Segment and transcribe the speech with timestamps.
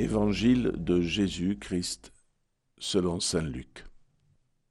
[0.00, 2.12] Évangile de Jésus-Christ
[2.78, 3.84] selon Saint Luc.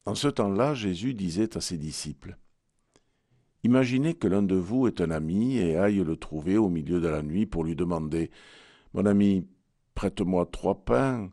[0.05, 2.38] En ce temps-là, Jésus disait à ses disciples,
[3.66, 7.09] Imaginez que l'un de vous est un ami et aille le trouver au milieu de
[7.09, 8.31] la nuit pour lui demander,
[8.93, 9.45] Mon ami,
[9.95, 11.30] prête-moi trois pains,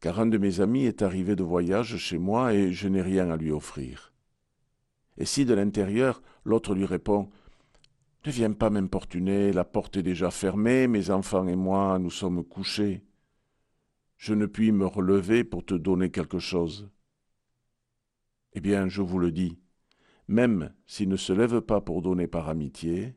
[0.00, 3.30] car un de mes amis est arrivé de voyage chez moi et je n'ai rien
[3.30, 4.12] à lui offrir.
[5.18, 7.30] Et si de l'intérieur l'autre lui répond,
[8.26, 12.42] Ne viens pas m'importuner, la porte est déjà fermée, mes enfants et moi nous sommes
[12.42, 13.04] couchés
[14.20, 16.90] je ne puis me relever pour te donner quelque chose.
[18.52, 19.58] Eh bien, je vous le dis,
[20.28, 23.16] même s'il ne se lève pas pour donner par amitié,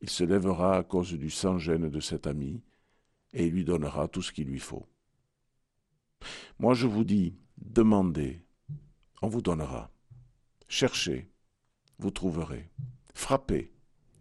[0.00, 2.62] il se lèvera à cause du sans-gêne de cet ami,
[3.32, 4.86] et il lui donnera tout ce qu'il lui faut.
[6.60, 8.46] Moi je vous dis, demandez,
[9.20, 9.90] on vous donnera.
[10.68, 11.28] Cherchez,
[11.98, 12.70] vous trouverez.
[13.14, 13.72] Frappez,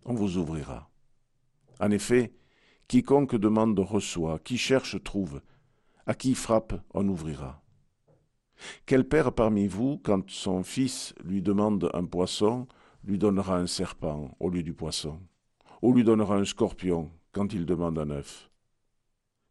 [0.06, 0.90] on vous ouvrira.
[1.80, 2.34] En effet,
[2.88, 5.40] quiconque demande reçoit, qui cherche trouve,
[6.06, 7.64] à qui frappe, on ouvrira.
[8.86, 12.68] Quel père parmi vous, quand son fils lui demande un poisson,
[13.04, 15.20] lui donnera un serpent au lieu du poisson,
[15.82, 18.50] ou lui donnera un scorpion quand il demande un œuf?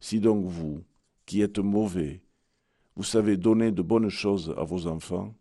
[0.01, 0.83] Si donc vous,
[1.27, 2.23] qui êtes mauvais,
[2.97, 5.35] vous savez donner de bonnes choses à vos enfants,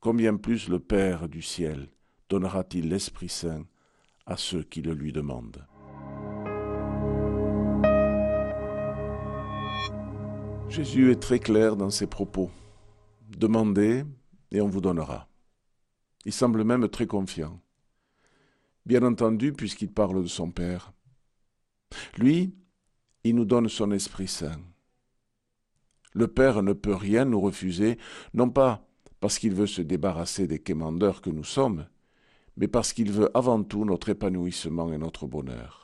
[0.00, 1.88] combien plus le Père du ciel
[2.28, 3.64] donnera-t-il l'Esprit Saint
[4.26, 5.66] à ceux qui le lui demandent?
[10.68, 12.50] Jésus est très clair dans ses propos.
[13.36, 14.04] Demandez
[14.50, 15.28] et on vous donnera.
[16.24, 17.60] Il semble même très confiant.
[18.86, 20.92] Bien entendu, puisqu'il parle de son Père.
[22.16, 22.54] Lui,
[23.24, 24.60] il nous donne son Esprit Saint.
[26.12, 27.98] Le Père ne peut rien nous refuser,
[28.34, 28.86] non pas
[29.20, 31.86] parce qu'il veut se débarrasser des quémandeurs que nous sommes,
[32.56, 35.83] mais parce qu'il veut avant tout notre épanouissement et notre bonheur.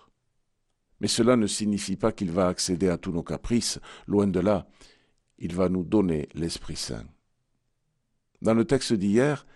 [1.01, 4.69] Mais cela ne signifie pas qu'il va accéder à tous nos caprices, loin de là.
[5.39, 7.07] Il va nous donner l'Esprit Saint.
[8.43, 9.47] Dans le texte d'hier,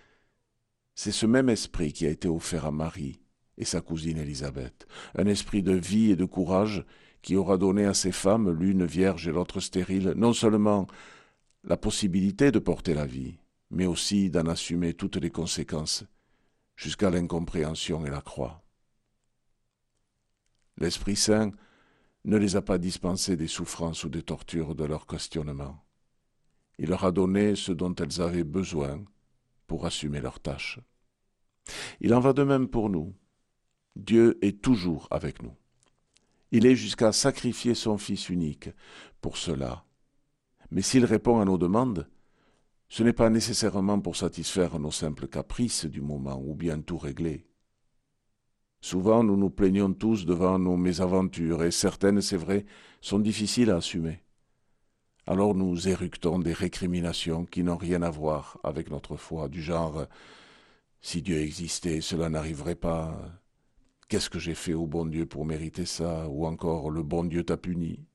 [0.95, 3.19] c'est ce même esprit qui a été offert à Marie
[3.57, 6.85] et sa cousine Élisabeth, un esprit de vie et de courage
[7.21, 10.87] qui aura donné à ces femmes, l'une vierge et l'autre stérile, non seulement
[11.63, 13.39] la possibilité de porter la vie,
[13.71, 16.05] mais aussi d'en assumer toutes les conséquences,
[16.75, 18.64] jusqu'à l'incompréhension et la croix.
[20.77, 21.51] L'Esprit Saint
[22.25, 25.85] ne les a pas dispensées des souffrances ou des tortures de leur questionnement.
[26.77, 29.03] Il leur a donné ce dont elles avaient besoin
[29.67, 30.79] pour assumer leurs tâches.
[32.01, 33.15] Il en va de même pour nous.
[33.95, 35.55] Dieu est toujours avec nous.
[36.51, 38.69] Il est jusqu'à sacrifier son Fils unique
[39.21, 39.85] pour cela.
[40.71, 42.09] Mais s'il répond à nos demandes,
[42.89, 47.47] ce n'est pas nécessairement pour satisfaire nos simples caprices du moment ou bien tout régler.
[48.85, 52.67] Souvent, nous nous plaignons tous devant nos mésaventures, et certaines, c'est vrai,
[53.01, 54.21] sont difficiles à assumer.
[55.25, 60.05] Alors nous éructons des récriminations qui n'ont rien à voir avec notre foi, du genre
[61.01, 63.19] Si Dieu existait, cela n'arriverait pas.
[64.07, 67.43] Qu'est-ce que j'ai fait au bon Dieu pour mériter ça Ou encore Le bon Dieu
[67.43, 68.05] t'a puni.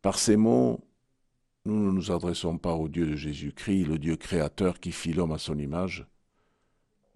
[0.00, 0.78] Par ces mots,
[1.64, 5.32] nous ne nous adressons pas au Dieu de Jésus-Christ, le Dieu créateur qui fit l'homme
[5.32, 6.06] à son image,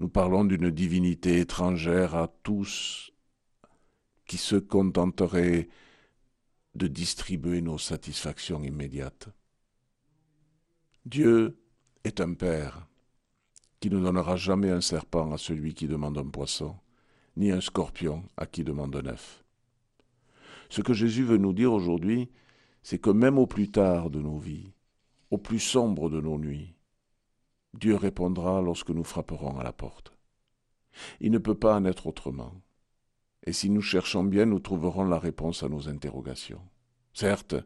[0.03, 3.13] nous parlons d'une divinité étrangère à tous
[4.27, 5.69] qui se contenterait
[6.75, 9.29] de distribuer nos satisfactions immédiates.
[11.07, 11.57] Dieu
[12.03, 12.89] est un Père
[13.79, 16.75] qui ne donnera jamais un serpent à celui qui demande un poisson,
[17.37, 19.45] ni un scorpion à qui demande un œuf.
[20.69, 22.29] Ce que Jésus veut nous dire aujourd'hui,
[22.83, 24.73] c'est que même au plus tard de nos vies,
[25.31, 26.75] au plus sombre de nos nuits,
[27.83, 30.13] Dieu répondra lorsque nous frapperons à la porte.
[31.21, 32.55] Il ne peut pas en être autrement.
[33.45, 36.63] Et si nous cherchons bien, nous trouverons la réponse à nos interrogations.
[37.13, 37.57] Certes,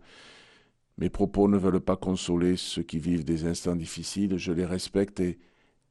[0.96, 5.20] mes propos ne veulent pas consoler ceux qui vivent des instants difficiles, je les respecte
[5.20, 5.38] et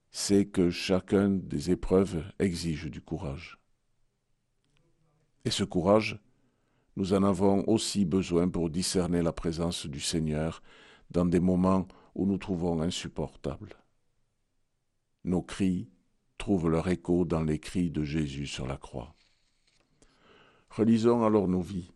[0.09, 3.59] sais que chacun des épreuves exige du courage.
[5.43, 6.19] Et ce courage,
[6.95, 10.63] nous en avons aussi besoin pour discerner la présence du Seigneur
[11.11, 13.84] dans des moments où nous trouvons insupportables.
[15.25, 15.89] Nos cris
[16.37, 19.15] trouvent leur écho dans les cris de Jésus sur la croix.
[20.69, 21.91] Relisons alors nos vies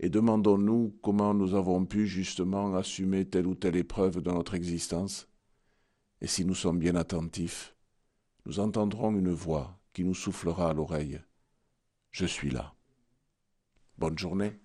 [0.00, 5.28] et demandons-nous comment nous avons pu justement assumer telle ou telle épreuve de notre existence.
[6.20, 7.74] Et si nous sommes bien attentifs,
[8.44, 11.22] nous entendrons une voix qui nous soufflera à l'oreille.
[12.10, 12.74] Je suis là.
[13.96, 14.60] Bonne journée.